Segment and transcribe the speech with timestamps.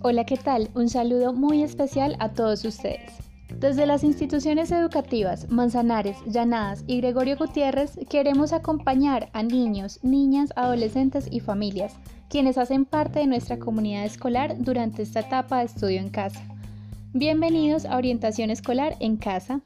[0.00, 0.70] Hola, ¿qué tal?
[0.74, 3.12] Un saludo muy especial a todos ustedes.
[3.58, 11.28] Desde las instituciones educativas Manzanares, Llanadas y Gregorio Gutiérrez queremos acompañar a niños, niñas, adolescentes
[11.30, 11.96] y familias,
[12.30, 16.40] quienes hacen parte de nuestra comunidad escolar durante esta etapa de estudio en casa.
[17.12, 19.60] Bienvenidos a Orientación Escolar en Casa.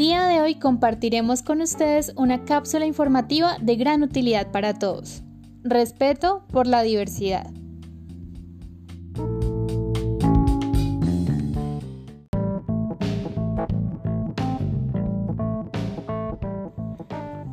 [0.00, 5.22] Día de hoy compartiremos con ustedes una cápsula informativa de gran utilidad para todos.
[5.62, 7.46] Respeto por la diversidad.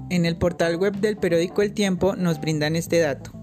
[0.09, 3.36] En el portal web del periódico El Tiempo nos brindan este dato.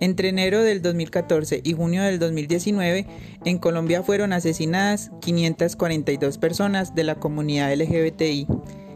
[0.00, 3.06] Entre enero del 2014 y junio del 2019,
[3.44, 8.46] en Colombia fueron asesinadas 542 personas de la comunidad LGBTI,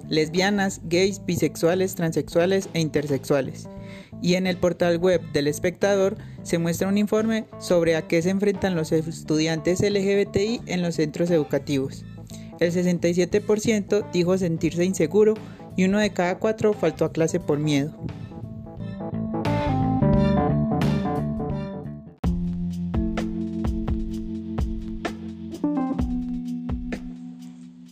[0.09, 3.69] lesbianas, gays, bisexuales, transexuales e intersexuales.
[4.23, 8.31] Y en el portal web del espectador se muestra un informe sobre a qué se
[8.31, 12.05] enfrentan los estudiantes LGBTI en los centros educativos.
[12.61, 15.35] El 67% dijo sentirse inseguro
[15.77, 17.93] y uno de cada cuatro faltó a clase por miedo.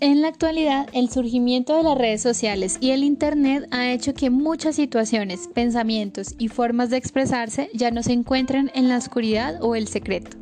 [0.02, 4.30] En la actualidad, el surgimiento de las redes sociales y el Internet ha hecho que
[4.30, 9.74] muchas situaciones, pensamientos y formas de expresarse ya no se encuentren en la oscuridad o
[9.74, 10.38] el secreto.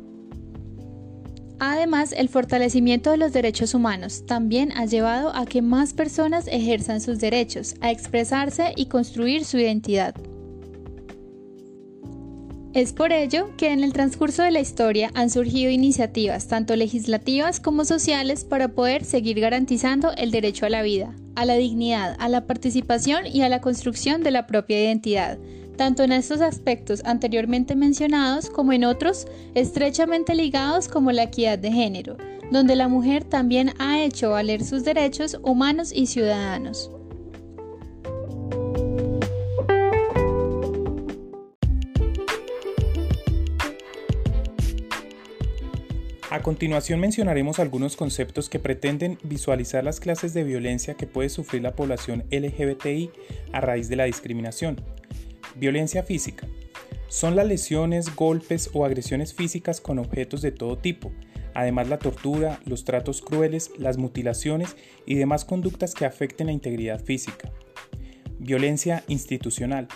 [1.59, 7.01] Además, el fortalecimiento de los derechos humanos también ha llevado a que más personas ejerzan
[7.01, 10.15] sus derechos, a expresarse y construir su identidad.
[12.73, 17.59] Es por ello que en el transcurso de la historia han surgido iniciativas tanto legislativas
[17.59, 22.29] como sociales para poder seguir garantizando el derecho a la vida, a la dignidad, a
[22.29, 25.39] la participación y a la construcción de la propia identidad,
[25.77, 29.25] tanto en estos aspectos anteriormente mencionados como en otros
[29.55, 32.17] estrechamente ligados como la equidad de género,
[32.51, 36.91] donde la mujer también ha hecho valer sus derechos humanos y ciudadanos.
[46.31, 51.63] A continuación mencionaremos algunos conceptos que pretenden visualizar las clases de violencia que puede sufrir
[51.63, 53.09] la población LGBTI
[53.51, 54.79] a raíz de la discriminación.
[55.55, 56.47] Violencia física.
[57.07, 61.11] Son las lesiones, golpes o agresiones físicas con objetos de todo tipo,
[61.55, 64.75] además la tortura, los tratos crueles, las mutilaciones
[65.07, 67.51] y demás conductas que afecten la integridad física.
[68.37, 69.87] Violencia institucional.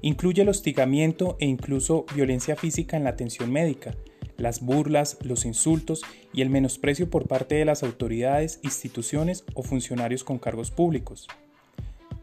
[0.00, 3.94] Incluye el hostigamiento e incluso violencia física en la atención médica,
[4.36, 6.02] las burlas, los insultos
[6.32, 11.28] y el menosprecio por parte de las autoridades, instituciones o funcionarios con cargos públicos.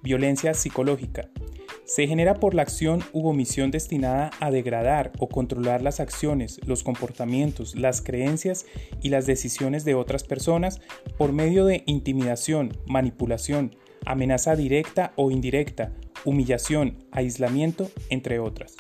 [0.02, 1.30] Violencia psicológica.
[1.86, 6.84] Se genera por la acción u omisión destinada a degradar o controlar las acciones, los
[6.84, 8.66] comportamientos, las creencias
[9.02, 10.80] y las decisiones de otras personas
[11.18, 15.92] por medio de intimidación, manipulación, amenaza directa o indirecta,
[16.24, 18.76] humillación, aislamiento, entre otras.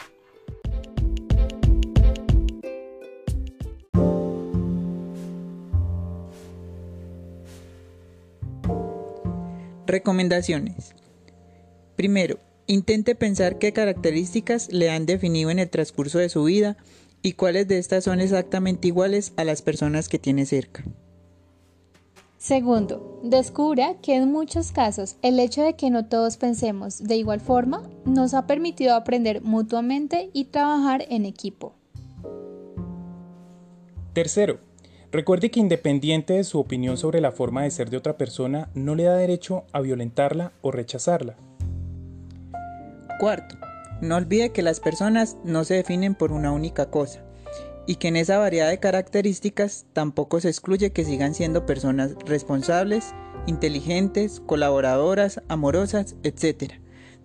[9.92, 10.96] Recomendaciones.
[11.98, 16.78] Primero, intente pensar qué características le han definido en el transcurso de su vida
[17.22, 20.86] y cuáles de estas son exactamente iguales a las personas que tiene cerca.
[22.38, 27.42] Segundo, descubra que en muchos casos el hecho de que no todos pensemos de igual
[27.42, 31.76] forma nos ha permitido aprender mutuamente y trabajar en equipo.
[34.14, 34.62] Tercero,
[35.12, 38.96] Recuerde que independiente de su opinión sobre la forma de ser de otra persona, no
[38.96, 41.36] le da derecho a violentarla o rechazarla.
[43.20, 43.58] Cuarto,
[44.02, 47.24] no olvide que las personas no se definen por una única cosa
[47.86, 53.14] y que en esa variedad de características tampoco se excluye que sigan siendo personas responsables,
[53.48, 56.74] inteligentes, colaboradoras, amorosas, etc.,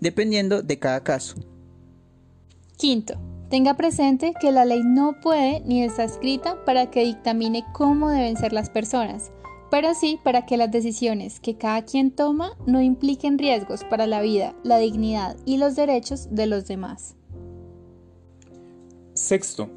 [0.00, 1.36] dependiendo de cada caso.
[2.76, 3.18] Quinto,
[3.48, 8.36] Tenga presente que la ley no puede ni está escrita para que dictamine cómo deben
[8.36, 9.30] ser las personas,
[9.70, 14.20] pero sí para que las decisiones que cada quien toma no impliquen riesgos para la
[14.20, 17.14] vida, la dignidad y los derechos de los demás.
[19.14, 19.70] Sexto,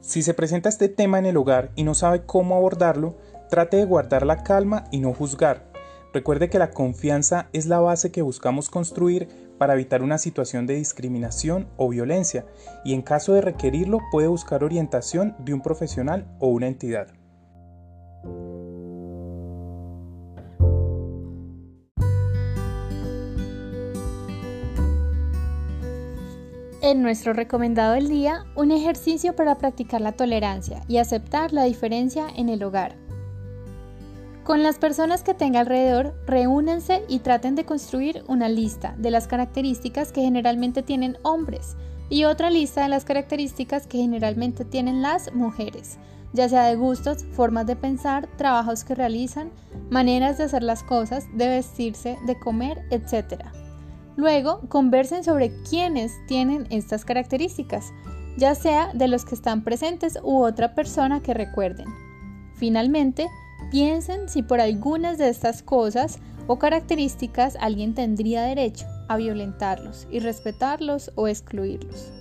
[0.00, 3.16] si se presenta este tema en el hogar y no sabe cómo abordarlo,
[3.48, 5.73] trate de guardar la calma y no juzgar.
[6.14, 9.28] Recuerde que la confianza es la base que buscamos construir
[9.58, 12.46] para evitar una situación de discriminación o violencia
[12.84, 17.08] y en caso de requerirlo puede buscar orientación de un profesional o una entidad.
[26.80, 32.26] en nuestro recomendado del día un ejercicio para practicar la tolerancia y aceptar la diferencia
[32.36, 33.03] en el hogar.
[34.44, 39.26] Con las personas que tenga alrededor, reúnense y traten de construir una lista de las
[39.26, 41.76] características que generalmente tienen hombres
[42.10, 45.96] y otra lista de las características que generalmente tienen las mujeres,
[46.34, 49.50] ya sea de gustos, formas de pensar, trabajos que realizan,
[49.88, 53.44] maneras de hacer las cosas, de vestirse, de comer, etc.
[54.14, 57.94] Luego, conversen sobre quiénes tienen estas características,
[58.36, 61.86] ya sea de los que están presentes u otra persona que recuerden.
[62.56, 63.26] Finalmente,
[63.74, 70.20] Piensen si por algunas de estas cosas o características alguien tendría derecho a violentarlos, y
[70.20, 72.12] respetarlos o excluirlos.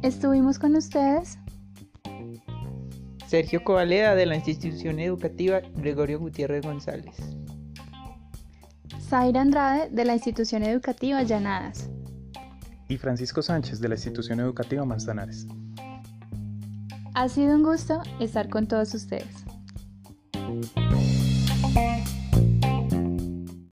[0.00, 1.38] Estuvimos con ustedes
[3.26, 7.39] Sergio Covaleda de la institución educativa Gregorio Gutiérrez González.
[9.10, 11.90] Zaira Andrade de la institución educativa Llanadas.
[12.86, 15.48] Y Francisco Sánchez de la institución educativa Manzanares.
[17.14, 19.49] Ha sido un gusto estar con todos ustedes.